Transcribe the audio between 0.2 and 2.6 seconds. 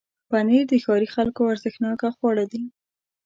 پنېر د ښاري خلکو ارزښتناکه خواړه